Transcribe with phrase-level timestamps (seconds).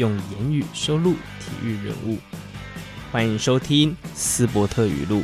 [0.00, 2.16] 用言语收录体育人物。
[3.12, 5.22] 欢迎收听斯伯特语录。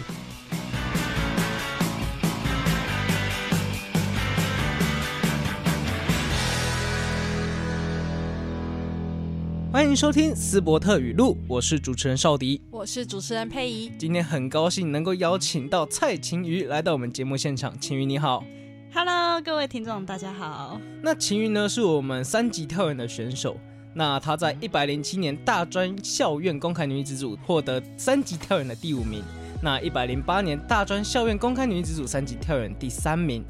[9.73, 13.91] 欢迎收听斯伯特语录，我是主持人邵迪，我是主持人佩仪。
[13.99, 18.45] 今天很高兴能够邀请到蔡晴瑜来到我们节目现场，晴瑜你好。
[18.93, 20.79] Hello，各位听众，大家好。
[21.03, 23.59] 那晴瑜呢，是我们三级跳远的选手。
[23.97, 29.25] 那她在一百零七年大专校院公开女子组获得三级跳远的第五名。
[29.63, 33.43] 那一百零八年大专校院公开女子组三级跳远第三名。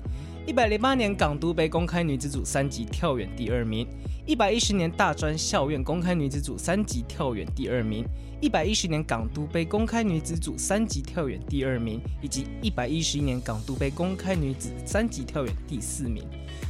[0.46, 3.84] 一百零八年港都杯公开女子组三级跳远第二名。
[4.26, 8.04] 一百一十年大专校院公开女子组三级跳远第二名。
[8.40, 16.22] 一百一十年港都杯公开女子组三级跳远第二名，以及一百一十一年港都杯公开女子三级跳远第四名。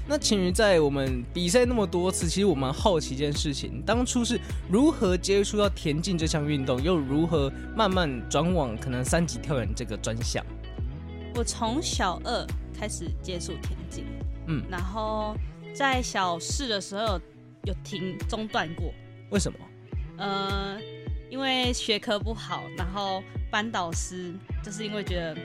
[0.08, 4.40] 那晴妤在我们比赛那么多次，其实我蛮好奇一件事情：当初是
[4.70, 10.42] 如何接触到田径这项运动，又如何慢慢转往可能三级跳远这个专项？
[11.34, 12.46] 我从小二
[12.78, 14.04] 开始接触田径，
[14.46, 15.36] 嗯，然后
[15.74, 17.20] 在小四的时候
[17.64, 18.92] 有，有停中断过。
[19.30, 19.58] 为什么？
[20.18, 20.78] 呃。
[21.28, 25.36] 因为学科不好，然后班导师就是因为觉得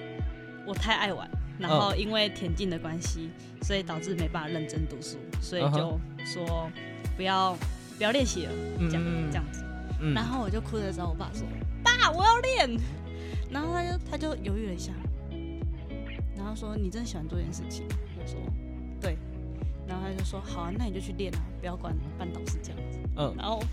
[0.68, 3.32] 我太爱玩，然后因为田径的关系，
[3.64, 6.70] 所以导致没办法认真读书，所以就说
[7.18, 7.58] 不要
[7.98, 9.64] 不要练习了，这样、嗯、这样子。
[10.00, 11.48] 嗯、然后我就哭着找我爸说
[11.84, 12.80] ：“爸，我要练。”
[13.50, 14.94] 然后他就他就犹豫了一下，
[16.52, 17.88] 然后说：“你真的喜欢做这件事情？”
[18.20, 18.38] 我说
[19.00, 19.18] ：“对。”
[19.88, 23.64] 然后他就说：“好啊，那你就去练啊，不要管班导师这样子。”嗯，然后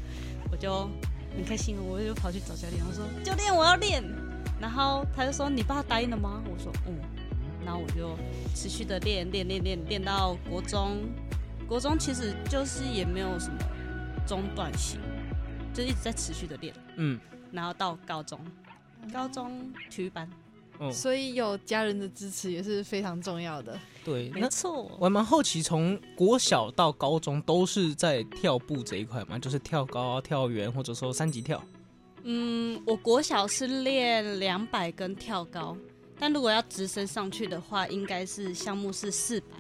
[0.52, 0.88] 我就。
[1.36, 4.02] 很开心，我就跑去找教练，我说：“教练，我要练。”
[4.58, 6.96] 然后他就说：“你爸答应了吗？”我说：“嗯。”
[7.64, 8.16] 然后我就
[8.54, 10.98] 持续的练，练，练，练，练到国中。
[11.68, 13.58] 国中其实就是也没有什么
[14.26, 14.98] 中断性，
[15.74, 16.72] 就一直在持续的练。
[16.96, 17.18] 嗯。
[17.52, 18.40] 然后到高中，
[19.12, 20.28] 高中体育班。
[20.80, 23.78] 哦、所以有家人的支持也是非常重要的。
[24.04, 24.90] 对，没错。
[24.98, 31.62] 我还蛮好奇，从国小到高中都是在跳步这一块嘛，就是跳高、跳远，或者说三级跳。
[32.22, 35.76] 嗯，我国小是练两百跟跳高，
[36.18, 39.56] 但如果要直升上去的话，应该是项目是四百，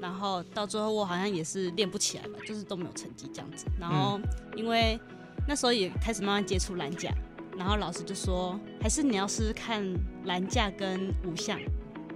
[0.00, 3.66] 然后到最后我好像也是练不起来吧，就是都没有成绩这样子。
[3.78, 4.18] 然后
[4.56, 4.98] 因为
[5.46, 7.12] 那时候也开始慢慢接触篮架。
[7.56, 9.82] 然后老师就说，还是你要试试看
[10.24, 11.58] 栏架跟五项，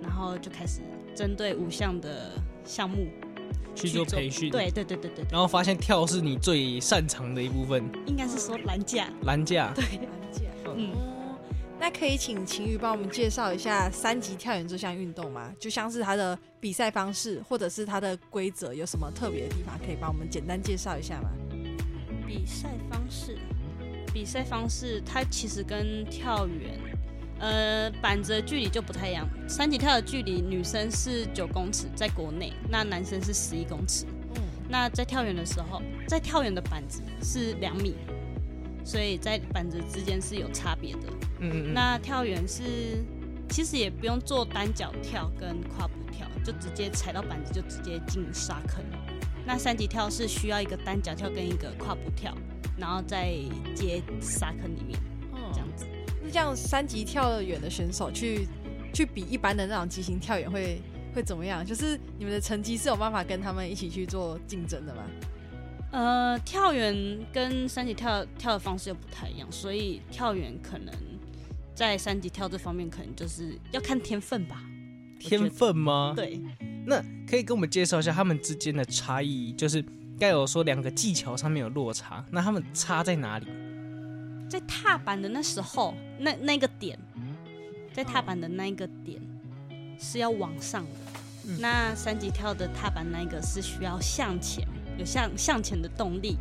[0.02, 0.80] 然后就开始
[1.14, 2.32] 针对五项的
[2.64, 3.08] 项目
[3.74, 4.50] 去做培训。
[4.50, 5.24] 对对对对对。
[5.30, 7.82] 然后发现跳是你最擅长的一部分。
[8.06, 9.08] 应该是说栏架。
[9.22, 9.72] 栏架。
[9.74, 10.42] 对，栏架。
[10.76, 10.90] 嗯。
[11.82, 15.50] 那可以请晴雨帮我们介绍一下三级跳远这项运动吗？
[15.58, 21.30] 就像是它的比赛方式，或者是它的规则有什么特别的地方，可以帮我们简单介绍一下吗？
[22.26, 23.38] 比赛方式。
[24.12, 26.78] 比赛方式，它其实跟跳远，
[27.38, 29.28] 呃，板子的距离就不太一样。
[29.48, 34.04] 三级跳的距离，女生是九公尺，在国内，那男生是十一公尺。
[34.34, 37.94] 嗯，那在跳远的时候，在跳远的板子是两米，
[38.84, 41.00] 所以在板子之间是有差别的。
[41.38, 43.04] 嗯，嗯，嗯，那跳远是，
[43.48, 48.84] 其实也不用做单脚跳跟跨步跳，就直接踩到板子就直接进沙坑。
[49.46, 52.36] 那三级跳是需要一个单脚跳跟一个跨步跳。
[52.80, 53.34] 然后再
[53.74, 54.98] 接沙坑里面，
[55.52, 55.84] 这样子。
[56.22, 58.48] 那这样三级跳远的选手去
[58.94, 60.80] 去比一般的那种急行跳远会
[61.14, 61.64] 会怎么样？
[61.64, 65.02] 就是你们的成绩是有办法跟他们一起去做竞争的吗？
[65.92, 70.94] 呃，跳远跟三级跳跳的方式又不太一样，所以跳远可能
[71.74, 74.64] 在三级跳这方面可能就是要看天分吧。
[75.18, 76.14] 天分吗？
[76.16, 76.40] 对。
[76.86, 79.84] 那可以跟我们介绍一下他们之间的差异，就是。
[80.20, 83.46] 该有说两个技巧上面有落差，那他们差在哪里？
[84.50, 86.98] 在踏板的那时候，那那个点，
[87.94, 89.18] 在踏板的那一个点
[89.98, 90.90] 是要往上的。
[91.46, 94.62] 嗯、那三级跳的踏板那个是需要向前，
[94.98, 96.36] 有向向前的动力，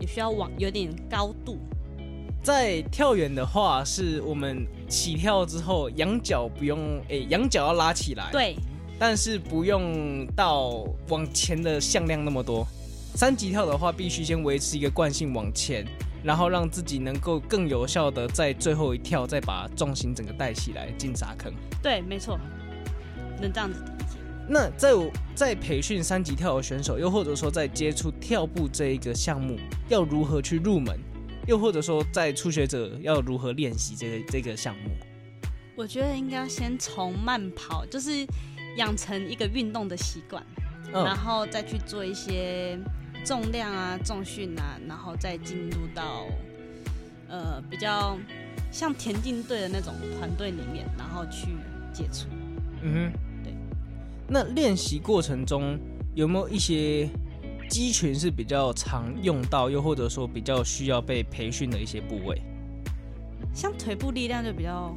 [0.00, 1.58] 也需要往有点高度。
[2.40, 8.54] 在跳远的话，是我们起跳之后仰角不用，诶，仰角要拉起来，对，
[8.96, 12.64] 但是不用到往前的向量那么多。
[13.14, 15.86] 三级跳的话，必须先维持一个惯性往前，
[16.24, 21.52] 然后让自己能够更有效的在最后一跳再把重心整个带起来进沙坑。
[21.80, 22.36] 对，没错，
[23.40, 24.18] 能这样子理解。
[24.48, 29.56] 那在我在培训三级跳的选手，又或者说在接触跳步这一个项目，
[29.88, 30.98] 要如何去入门？
[31.46, 34.90] 又或者说在初学者要如何练习这个这个项目？
[35.76, 38.26] 我觉得应该要先从慢跑，就是
[38.76, 40.44] 养成一个运动的习惯，
[40.92, 42.76] 嗯、然后再去做一些。
[43.24, 46.26] 重量啊，重训啊，然后再进入到
[47.28, 48.18] 呃比较
[48.70, 51.48] 像田径队的那种团队里面，然后去
[51.92, 52.26] 接触。
[52.82, 53.12] 嗯哼，
[53.42, 53.54] 对。
[54.28, 55.78] 那练习过程中
[56.14, 57.08] 有没有一些
[57.68, 62.42] 肌群是比较常用到，又或者说比较需要被培训的一些部位？
[63.54, 64.94] 像腿部力量就比较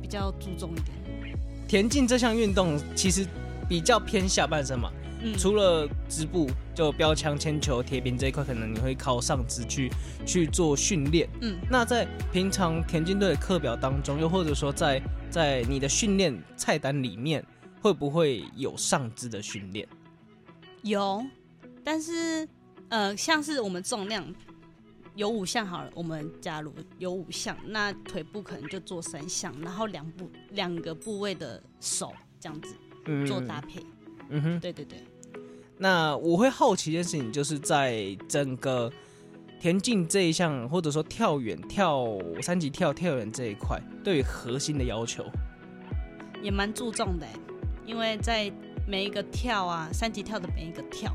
[0.00, 1.36] 比较注重一点。
[1.66, 3.26] 田径这项运动其实
[3.66, 4.90] 比较偏下半身嘛。
[5.22, 9.90] 嗯、除了织布，就标枪、铅球、铁饼这一块，可能你会靠上肢去
[10.26, 11.28] 去做训练。
[11.40, 17.44] 嗯，那在平常田径队的课表当中，又或者说在在你的训练菜单里面，
[17.80, 19.86] 会不会有上肢的训练？
[20.82, 21.24] 有，
[21.84, 22.48] 但是
[22.88, 24.26] 呃，像是我们重量
[25.14, 32.74] 有五项好了，我们假如有五项，那腿部可能就做三项，然后两部两个部位的手这样子
[33.26, 33.80] 做搭配。
[34.30, 34.98] 嗯哼，对对对。
[35.82, 38.88] 那我会好奇一件事情，就是在整个
[39.58, 42.06] 田径这一项，或者说跳远、跳
[42.40, 45.24] 三级跳、跳远这一块，对于核心的要求
[46.40, 47.26] 也蛮注重的，
[47.84, 48.48] 因为在
[48.86, 51.12] 每一个跳啊，三级跳的每一个跳，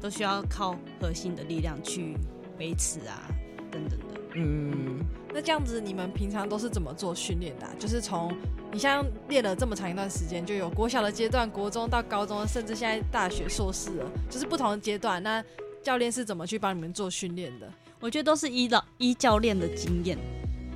[0.00, 2.16] 都需要靠核心的力量去
[2.60, 3.26] 维持啊，
[3.72, 4.06] 等等的。
[4.36, 5.00] 嗯，
[5.34, 7.74] 那这样子，你们平常都是怎么做训练的啊？
[7.76, 8.32] 就是从
[8.76, 15.22] 你像练了这么长一段时间，就有国小的阶段、国中到高中，甚至现在大学硕士了，就是不同的阶段。
[15.22, 15.42] 那
[15.82, 17.66] 教练是怎么去帮你们做训练的？
[18.00, 20.18] 我觉得都是依照依教练的经验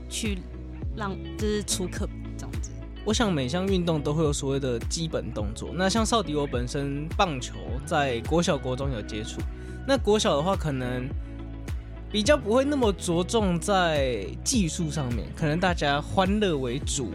[0.08, 0.38] 去
[0.96, 2.08] 让，就是出课
[2.38, 2.70] 这样子。
[3.04, 5.68] 我想每项运动都会有所谓的基本动作。
[5.74, 7.52] 那像少迪，我本身棒球
[7.84, 9.42] 在国小、国中有接触。
[9.86, 11.06] 那国小的话，可能。
[12.12, 17.12] 比较不会那么着重在技术上面，可能大家欢乐为主。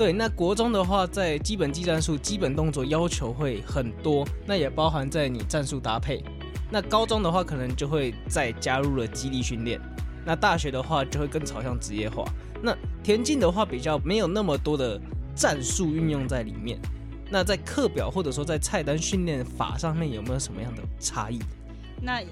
[0.00, 6.24] 对，那国中的话，在基本技战术、基本动作要求会很多，那也包含在你战术搭配。
[6.70, 9.78] 那高中的话，可能就会再加入了激励训练。
[10.24, 12.24] 那大学的话，就会更朝向职业化。
[12.62, 14.98] 那田径的话，比较没有那么多的
[15.34, 16.80] 战术运用在里面。
[17.28, 21.38] 那在课表或者说在菜单训练法上面，有没有什么样的差异？
[22.00, 22.22] 那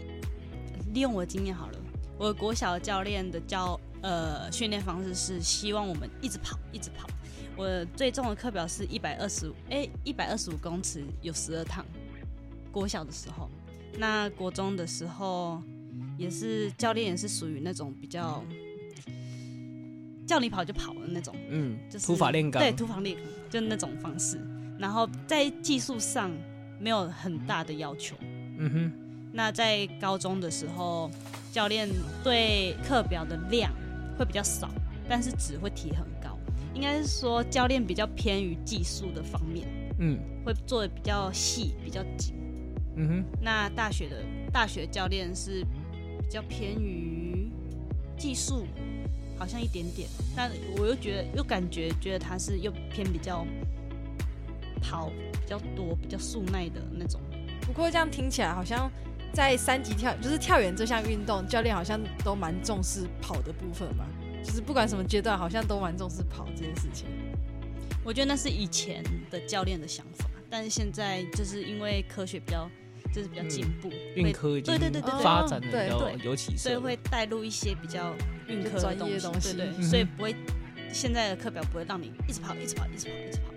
[0.94, 1.72] 利用我的经验好了。
[2.16, 7.06] 我国小教练的教呃训练方式是希望我们一直跑，一直跑。
[7.58, 11.84] 我最重的课表是一百二十五，哎，一百二十五公尺有十二趟。
[12.70, 13.50] 国小的时候，
[13.98, 15.60] 那国中的时候
[16.16, 18.44] 也是教练也是属于那种比较
[20.24, 24.40] 叫你跑就跑的那种，嗯，就是土法炼钢，对，土法炼钢就那种方式。
[24.78, 26.30] 然后在技术上
[26.78, 28.14] 没有很大的要求，
[28.58, 28.92] 嗯哼。
[29.32, 31.10] 那在高中的时候，
[31.52, 31.88] 教练
[32.22, 33.72] 对课表的量
[34.16, 34.70] 会比较少，
[35.08, 36.17] 但是只会提很高。
[36.78, 39.66] 应该是说教练比较偏于技术的方面，
[39.98, 42.36] 嗯，会做的比较细、比较紧。
[42.94, 43.24] 嗯哼。
[43.42, 44.22] 那大学的
[44.52, 45.64] 大学教练是
[46.22, 47.50] 比较偏于
[48.16, 48.64] 技术，
[49.36, 50.08] 好像一点点。
[50.36, 53.44] 但我又觉得又感觉觉得他是又偏比较
[54.80, 57.20] 跑比较多、比较速耐的那种。
[57.62, 58.88] 不过这样听起来好像。
[59.30, 64.06] 在三级跳，就是跳远这项运动，教练好像都蛮重视跑的部分嘛。
[64.42, 67.06] 就是不管什么阶段，好像都蛮重视跑这件事情。
[68.04, 72.70] 我觉得那是以前的教练的想法，但是现在就是因为科学比较，
[73.12, 78.14] 就是比较进步，运、嗯、科已经对对对对发展的比较有起色，所以会带入一些比较
[78.46, 80.34] 运科的东西，东西对，对对，所以不会
[80.92, 83.52] 现在的课表不会让你一直跑，一直跑，一直跑，一直跑。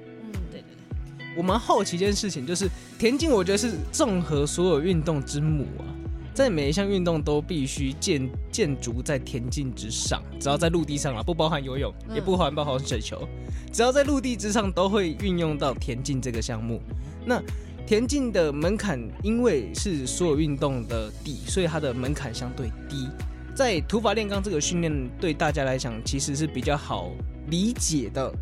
[1.33, 2.69] 我们好奇一件事情，就是
[3.00, 5.88] 田径，我觉得是综合所有运动之母啊，
[6.33, 13.27] 在每一项运动都必须建建筑在田径之上，只要在陆地上啊，不包含游泳，也不含包含水球，
[13.71, 16.81] 只要在陆地之上都会运用到田径这个项目。
[17.25, 17.41] 那
[17.85, 23.07] 田径的门槛，因为是所有运动的底，所以它的门槛相对低。
[23.53, 27.11] 在土法炼钢这个训练对大家来讲，其实是比较好
[27.50, 28.33] 理解的。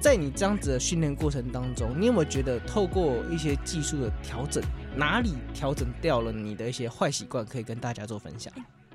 [0.00, 4.62] 在你这样子的训练过程当中，你有没有觉得透过一些技术的调整，
[4.96, 8.52] 哪里调整掉了你的一些坏习惯，可以跟大家做分享？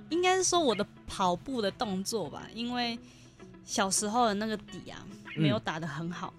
[0.09, 2.97] 应该是说我的跑步的动作吧，因为
[3.63, 5.05] 小时候的那个底啊，
[5.37, 6.33] 没有打得很好，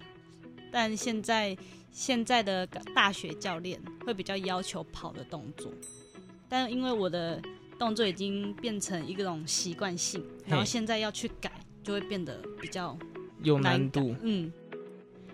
[0.44, 1.56] 嗯、但现在
[1.90, 5.72] 现在的大学教练会比较要求跑的动作，
[6.48, 7.40] 但因为我的
[7.78, 11.50] 动作已经变成一种习惯性，然后现在要去改，
[11.82, 12.98] 就会变得比较
[13.42, 14.14] 有难度。
[14.22, 14.52] 嗯，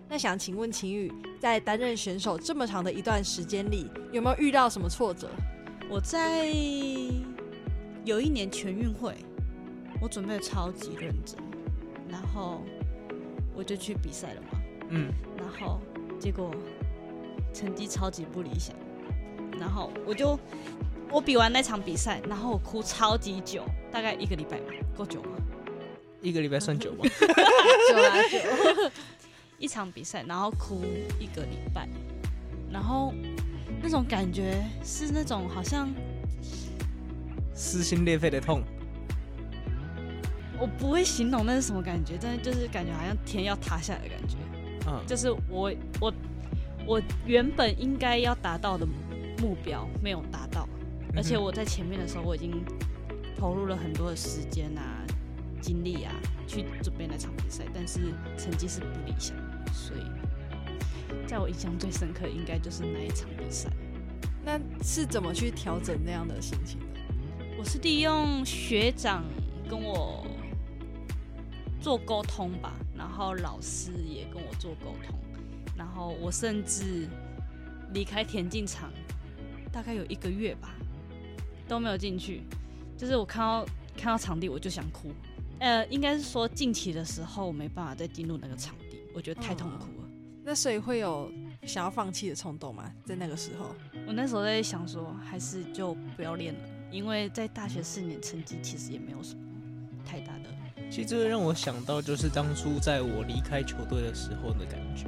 [0.08, 5.28] 那想请问秦宇，在担任选手这么长的一段时间里，有没有遇到什么挫折？
[5.90, 6.46] 我在
[8.04, 9.14] 有一年全运会，
[10.00, 11.36] 我准备的超级认真，
[12.08, 12.62] 然后
[13.54, 14.48] 我就去比赛了嘛。
[14.88, 15.78] 嗯，然后
[16.18, 16.50] 结果
[17.52, 18.74] 成绩超级不理想，
[19.60, 20.38] 然后我就
[21.10, 23.62] 我比完那场比赛，然后我哭超级久，
[23.92, 25.36] 大概一个礼拜吧，够久吗？
[26.22, 27.04] 一个礼拜算久吗？
[27.90, 28.38] 久啊久，
[29.58, 30.82] 一场比赛，然后哭
[31.18, 31.88] 一个礼拜，
[32.70, 33.12] 然后
[33.82, 35.88] 那种感觉是那种好像
[37.52, 38.62] 撕心裂肺的痛。
[40.60, 44.36] 我不会形容那是什么感觉，但是就是感觉好像天要塌下来的感觉。
[44.86, 46.14] 嗯，就是我我
[46.86, 48.86] 我原本应该要达到的
[49.40, 50.68] 目标没有达到，
[51.14, 52.64] 而且我在前面的时候我已经
[53.36, 55.04] 投入了很多的时间啊、
[55.60, 56.12] 精力啊
[56.46, 59.36] 去准备那场比赛，但是成绩是不理想，
[59.72, 63.70] 所以在我印象最深刻应该就是那一场比赛。
[64.44, 66.86] 那是怎么去调整那样的心情的？
[67.58, 69.22] 我是利用学长
[69.68, 70.26] 跟我
[71.80, 75.18] 做沟通吧，然后老师也跟我做沟通，
[75.76, 77.06] 然后我甚至
[77.92, 78.90] 离开田径场
[79.70, 80.74] 大概有一个月吧，
[81.68, 82.42] 都没有进去。
[82.96, 83.66] 就是我看到
[83.98, 85.12] 看到场地我就想哭，
[85.58, 88.87] 呃，应该是说近期的时候我没办法再进入那个场地，
[89.18, 90.04] 我觉得太痛苦了。
[90.04, 90.08] 哦，
[90.44, 91.28] 那所以会有
[91.64, 92.88] 想要放弃的冲动吗？
[93.04, 93.74] 在那个时候，
[94.06, 96.60] 我那时候在想说，还是就不要练了，
[96.92, 99.40] 因为在大学四年成绩其实也没有什么
[100.06, 100.44] 太大的。
[100.88, 105.04] 其实这个让我想到，就是当初在我离开球队的时候的感觉。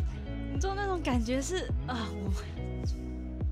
[0.53, 2.33] 你知道那种感觉是啊，我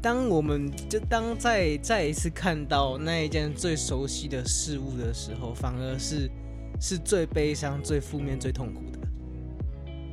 [0.03, 6.29] 当我们就当再再一次看到那一件最熟悉的事物的时候，反而是
[6.81, 8.88] 是最悲伤、最负面、最痛苦的。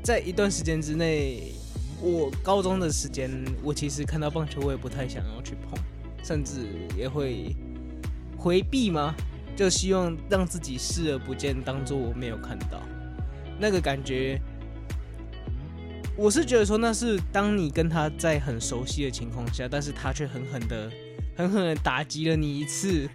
[0.06, 1.52] 在一段时间之内，
[2.00, 3.28] 我高中的时间，
[3.64, 5.80] 我其实看到棒球，我也不太想要去碰，
[6.24, 7.56] 甚至也会
[8.38, 9.16] 回避吗？
[9.56, 12.80] 就希望让自己视而不见，当做我没有看到
[13.60, 14.40] 那个感觉。
[16.16, 20.92] 我是觉得说，那是当你跟他在很熟悉的情况下，但是他却狠狠的、
[21.36, 23.10] 狠狠的打击了你一次，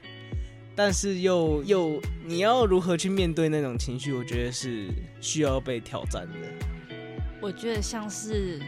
[0.75, 4.13] 但是又又你要如何去面对那种情绪？
[4.13, 4.89] 我觉得是
[5.21, 6.67] 需要被挑战的。
[7.41, 8.61] 我觉得像是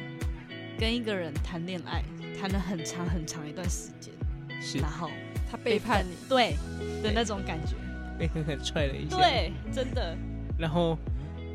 [0.78, 2.02] 跟一个人谈恋爱，
[2.40, 4.12] 谈了很长很长一段时间，
[4.60, 5.10] 是，然后
[5.50, 6.56] 他背叛你，对。
[7.02, 7.74] 的那种感觉，
[8.16, 9.16] 被狠狠踹了一下。
[9.16, 10.16] 对，真的。
[10.56, 10.96] 然后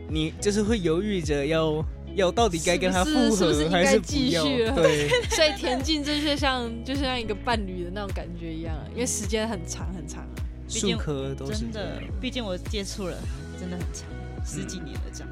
[0.09, 4.75] 你就是会犹豫着要要到底该跟他复合是是是还是继续了？
[4.75, 5.07] 对。
[5.31, 10.36] 所以田径就是像就是像一个伴侣的那种感觉一样，因为时间很长很长啊。
[10.67, 13.17] 数科都是真的，毕竟我接触了
[13.57, 14.05] 真的很长，
[14.45, 15.29] 十几年了这样。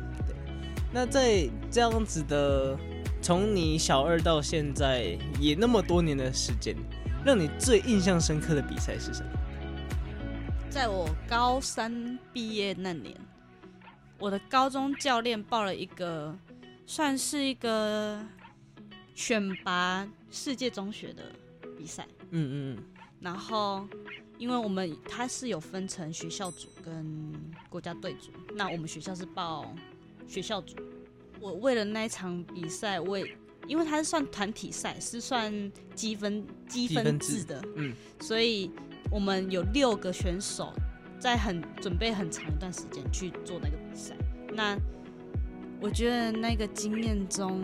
[0.96, 2.80] 那在这样子的，
[3.22, 6.74] 从你小二到现在也那么多年的时间，
[7.25, 9.30] 让你最印象深刻的比赛是什么？
[10.70, 13.14] 在我高三毕业那年，
[14.18, 16.34] 我的高中教练报了一个，
[16.86, 18.18] 算是一个
[19.14, 21.24] 选拔世界中学的
[21.78, 22.08] 比赛。
[22.30, 22.84] 嗯嗯。
[23.20, 23.86] 然后，
[24.38, 27.34] 因为我们他是有分成学校组跟
[27.68, 29.75] 国家队组，那我们学校是报
[30.27, 30.75] 学校组。
[31.39, 33.25] 我为了那一场比赛，我也
[33.67, 38.72] 因为它是算团体赛，是算积分积分制的，嗯，所以。
[39.12, 40.74] 我们有六个选手，
[41.20, 44.15] 在很准备很长一段时间去做那个比赛。
[44.51, 44.75] 那
[45.79, 47.62] 我觉得那个经验中，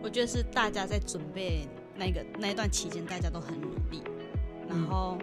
[0.00, 4.02] 我觉得是大家在准备那个那一段期间，大家都很努力。
[4.68, 5.18] 然后，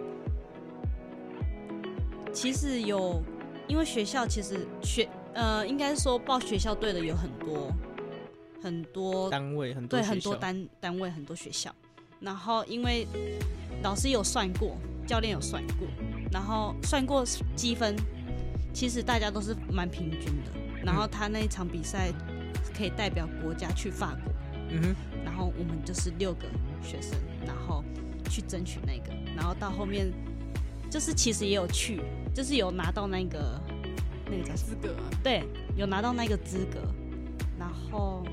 [2.34, 3.22] 其实有，
[3.66, 7.72] 因为学校其实学呃，应该说报学校队的有很多
[8.62, 11.74] 很多单位，很多对很多单单位很多学校。
[12.20, 13.06] 然后，因为
[13.82, 14.76] 老师有算过。
[15.06, 15.88] 教练有算过，
[16.30, 17.24] 然后算过
[17.56, 17.96] 积分，
[18.72, 20.52] 其实大家都是蛮平均的。
[20.84, 22.12] 然后他那一场比赛
[22.72, 24.32] 可以代表国家去法国，
[24.68, 24.94] 嗯哼。
[25.24, 26.46] 然后我们就是六个
[26.80, 27.82] 学生，然后
[28.30, 29.12] 去争取那个。
[29.34, 30.12] 然后到后面
[30.88, 32.00] 就是其实也有去，
[32.32, 33.60] 就是有拿到那个
[34.30, 35.42] 那个叫资格，对，
[35.76, 36.78] 有拿到那个资格。
[37.58, 38.24] 然后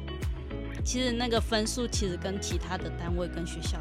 [0.86, 3.77] 其实那个分数其实跟其他的单位跟学校，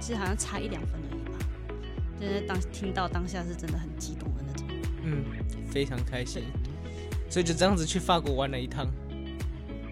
[0.00, 1.46] 其实好像差一两分而已吧。
[2.20, 4.66] 就是当听到当下是真的很激动的那种，
[5.02, 5.24] 嗯，
[5.70, 6.42] 非常开心，
[7.28, 8.86] 所以就这样子去法国玩了一趟，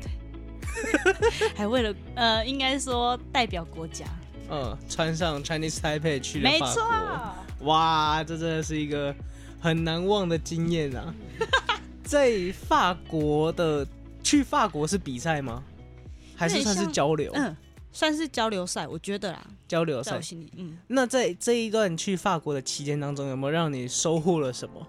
[0.00, 4.06] 对， 还为了呃，应该说代表国家，
[4.50, 6.66] 嗯，穿上 Chinese Taipei 去了法国。
[6.66, 7.66] 没错。
[7.66, 9.14] 哇，这真的是一个
[9.62, 11.14] 很难忘的经验啊！
[12.02, 13.86] 在法国的
[14.22, 15.62] 去法国是比赛吗？
[16.34, 17.30] 还是算是交流？
[17.34, 17.56] 嗯，
[17.92, 19.46] 算是交流赛，我觉得啦。
[19.68, 20.20] 交流赛，
[20.56, 20.76] 嗯。
[20.88, 24.84] 那在这一段去法国的期间当中，有没有让你收获了什么？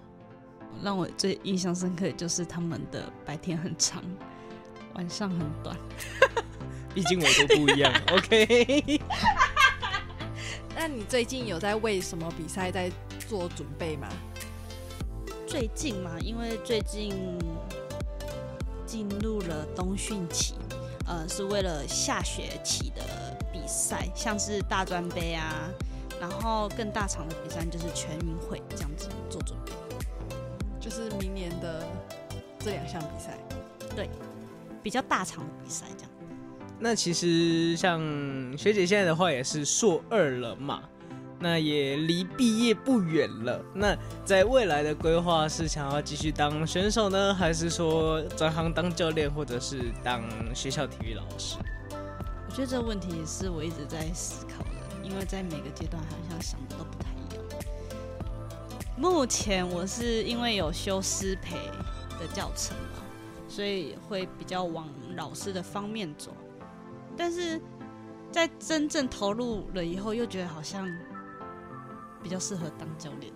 [0.82, 4.02] 让我最印象深刻的就是他们的白天很长，
[4.94, 5.76] 晚上很短。
[6.92, 9.00] 毕竟我都不一样， OK。
[10.76, 12.90] 那你最近有在为什么比赛在
[13.28, 14.08] 做准备吗？
[15.54, 17.14] 最近嘛，因为最近
[18.84, 20.54] 进入了冬训期，
[21.06, 23.02] 呃，是为了下学期的
[23.52, 25.70] 比赛，像是大专杯啊，
[26.20, 29.70] 然后更大场的比赛就是全运会这样子做准备，
[30.80, 31.86] 就是明年的
[32.58, 33.38] 这两项比赛，
[33.94, 34.10] 对，
[34.82, 36.10] 比较大场的比赛这样。
[36.80, 38.00] 那其实像
[38.58, 40.82] 学姐现在的话也是硕二了嘛，
[41.44, 43.62] 那也离毕业不远了。
[43.74, 50.22] 那在未来的规划是想要继续当选手呢，还是说转行当教练，或者是当
[50.54, 51.58] 学校体育老师？
[52.48, 57.44] 我觉得这个问题是我一直在思考的，因为在每个阶段好像想的都不太一样。
[58.96, 61.56] 目前我是因为有修师培
[62.18, 63.02] 的教程嘛，
[63.50, 66.34] 所以会比较往老师的方面走。
[67.18, 67.60] 但是
[68.32, 70.88] 在真正投入了以后，又觉得好像
[72.24, 73.30] 比较适合当教练，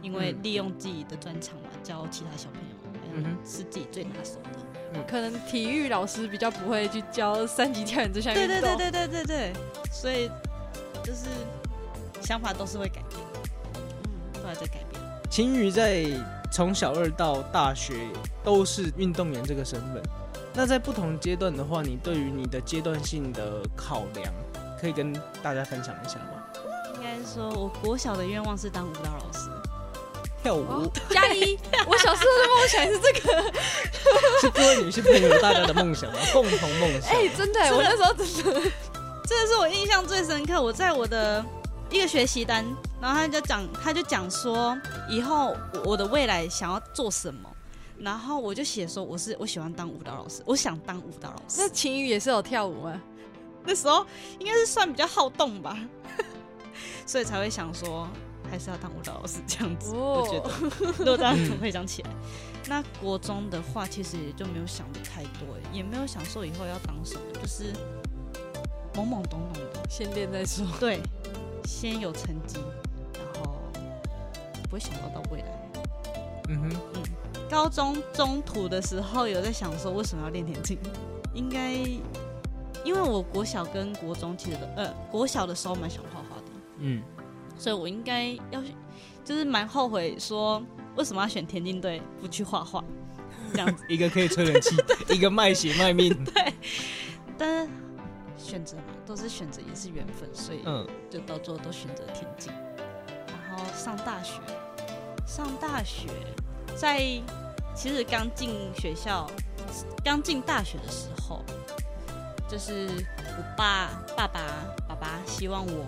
[0.00, 4.58] 因为利用自己的专长嘛，教其他小朋友，是自己最拿手的。
[4.94, 8.48] 嗯，可能体育老师比较不会去教三级跳远这项运动。
[8.48, 9.52] 对对对对对对对，
[9.92, 10.30] 所以
[11.04, 11.26] 就是
[12.22, 13.20] 想法都是会改变，
[13.74, 15.02] 嗯，都还在改变。
[15.28, 16.06] 晴雨在
[16.50, 17.94] 从小二到大学
[18.42, 20.02] 都是运动员这个身份。
[20.54, 24.32] 那在不同阶段的话，你对于你的阶段性的考量，
[24.80, 25.12] 可以跟
[25.42, 26.37] 大家分享一下吗？
[27.34, 29.50] 说，我国小的愿望是当舞蹈老师，
[30.42, 30.90] 跳舞。
[31.10, 33.52] 加一， 我小时候的梦想是这个，
[34.40, 36.18] 是各位女性朋友大家的梦想吗？
[36.32, 37.10] 共同梦想。
[37.10, 38.70] 哎、欸，真的，我那时候真的，
[39.26, 40.60] 这个是我印象最深刻。
[40.60, 41.44] 我在我的
[41.90, 42.64] 一个学习单，
[43.00, 44.76] 然后他就讲，他就讲说，
[45.08, 47.50] 以后我的未来想要做什么。
[47.98, 51.56] 然后我就写说，我是我喜欢当舞蹈老师，我想当舞蹈老师。
[51.58, 53.00] 那晴雨也是有跳舞吗？
[53.64, 54.06] 那时候
[54.38, 55.76] 应该是算比较好动吧，
[57.08, 58.06] 所以才会想说
[58.50, 59.94] 还是要当舞蹈老师这样子。
[59.94, 60.50] 哦、我觉得
[60.98, 62.10] 如果这样子会想起来。
[62.68, 67.72] 那国中的话，其实也就没有想的太多，也没有想说以后要当什么，就是
[68.92, 70.66] 懵懵懂懂的，先练再说。
[70.78, 71.00] 对，
[71.64, 72.58] 先有成绩，
[73.14, 73.56] 然后
[74.64, 75.46] 不会想到到未来。
[76.50, 77.02] 嗯哼，嗯。
[77.48, 80.78] 高中中途的时候有在想说，为什么要练田径？
[81.32, 81.72] 应该
[82.84, 86.17] 因为我国小跟国中其实都呃国小的时候蛮喜欢画画的，
[86.78, 87.02] 嗯，
[87.56, 88.62] 所以我应该要
[89.24, 90.62] 就是蛮后悔说
[90.96, 92.82] 为什么要选田径队不去画画
[93.52, 94.76] 这样子，一个可以吹冷气，
[95.14, 96.52] 一个卖血卖命， 对，
[97.36, 97.70] 但是
[98.36, 100.86] 选择嘛都是选择也是缘分，所以嗯。
[101.10, 102.52] 就到最后都选择田径，
[103.26, 104.40] 然后上大学，
[105.26, 106.08] 上大学。
[106.76, 106.98] 在
[107.74, 109.26] 其实刚进学校、
[110.04, 111.42] 刚进大学的时候，
[112.46, 112.88] 就是
[113.36, 114.40] 我爸、爸爸、
[114.86, 115.86] 爸爸希望我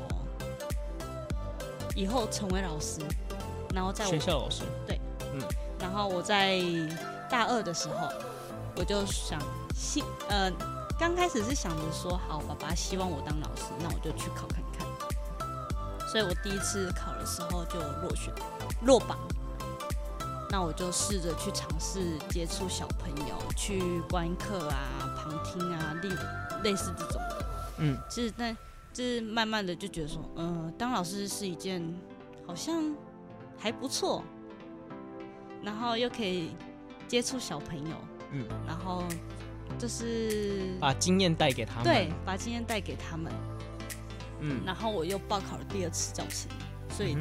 [1.94, 3.00] 以后成为老师，
[3.74, 5.00] 然后在学校老师对，
[5.34, 5.40] 嗯，
[5.78, 6.60] 然后我在
[7.28, 8.08] 大二的时候，
[8.76, 9.40] 我就想，
[9.74, 10.50] 希呃，
[10.98, 14.86] 刚开始是想着说，好，爸爸希望我当老师，那我就去考看看。
[16.08, 18.32] 所以我第一次考的时候就落选，
[18.82, 19.18] 落榜。
[20.52, 26.08] 那我就试着去尝试接触小朋友，去观课啊、旁听啊，类
[26.64, 27.46] 类似这种的。
[27.76, 28.56] 嗯，其实但
[28.92, 31.82] 就是慢慢的就觉得说，嗯、呃，当老师是一件
[32.46, 32.94] 好像
[33.58, 34.22] 还不错，
[35.62, 36.50] 然后又可以
[37.06, 37.96] 接触小朋友，
[38.32, 39.04] 嗯，然后
[39.78, 43.32] 就是把经验带给他们，对，把经验带给他们，
[44.40, 46.50] 嗯，然后我又报考了第二次教程，
[46.90, 47.16] 所以，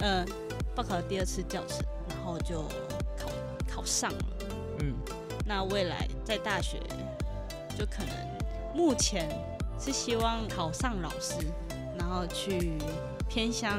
[0.00, 0.26] 嗯、呃，
[0.74, 1.84] 报考了第二次教程。
[2.10, 2.62] 然后就
[3.16, 3.30] 考
[3.66, 4.24] 考上了，
[4.80, 4.94] 嗯，
[5.46, 6.78] 那未来在大学
[7.78, 8.14] 就可能
[8.74, 9.28] 目前
[9.80, 11.46] 是希望考上老师，
[11.98, 12.74] 然后去
[13.28, 13.78] 偏乡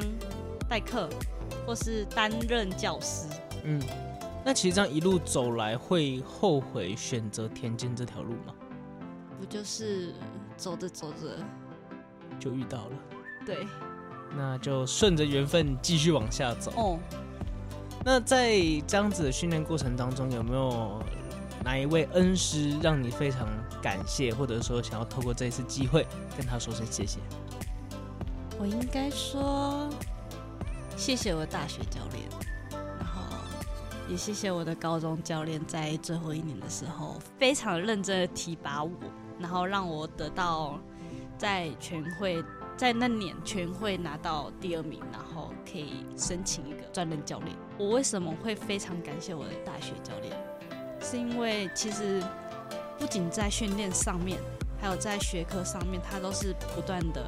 [0.68, 1.08] 代课
[1.66, 3.28] 或是担任教师，
[3.64, 3.80] 嗯，
[4.44, 8.54] 那其实这样一路走来会后悔选择田径这条路吗？
[9.40, 10.14] 不就是
[10.58, 11.38] 走着走着
[12.40, 12.92] 就遇到了，
[13.46, 13.68] 对，
[14.36, 16.72] 那就顺着缘分继续往下走。
[16.76, 17.00] 哦。
[18.04, 21.00] 那在这样子的训练过程当中，有没有
[21.64, 23.48] 哪一位恩师让你非常
[23.82, 26.06] 感谢，或者说想要透过这一次机会
[26.38, 27.20] 跟他说声谢谢？
[28.60, 29.90] 我应该说，
[30.96, 32.30] 谢谢我的大学教练，
[33.00, 33.24] 然后
[34.08, 38.92] 也谢谢我的高中教练，在最后一年的时候非常认真的提拔我，
[39.40, 40.80] 然后让我得到
[41.40, 42.44] 在全会，
[42.78, 47.56] 在那年全会拿到第二名，然后可以申请一个专任教练。
[47.80, 50.32] 我为什么会非常感谢我的大学教练？
[51.02, 52.22] 是因为其实
[53.02, 54.38] 不仅在训练上面，
[54.80, 57.26] 还有在学科上面，他都是不断的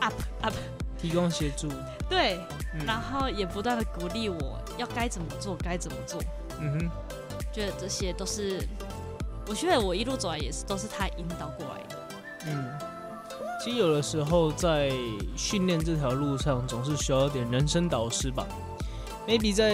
[0.00, 0.54] up up，
[0.98, 1.68] 提供协助。
[2.08, 2.40] 对，
[2.72, 6.22] 嗯、然后也不断的鼓励我要该怎么做，该怎么做。
[6.58, 6.90] 嗯哼，
[7.52, 8.66] 觉得这些都是，
[9.46, 11.96] 我觉得我一路走来也是都是他引导过来的。
[12.46, 12.78] 嗯，
[13.62, 14.90] 其实有的时候在
[15.36, 18.46] 训练这条路上，总是需要一点人生导师吧。
[19.30, 19.72] Maybe 在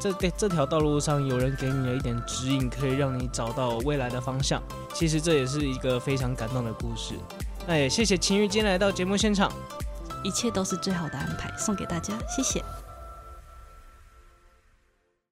[0.00, 4.60] 这这条道路上，有人给你了一点指引，可以让你找到未来的方向。
[4.92, 7.14] 其实这也是一个非常感动的故事。
[7.68, 9.52] 那也谢谢秦玉今天来到节目现场，
[10.24, 12.64] 一切都是最好的安排，送给大家，谢谢。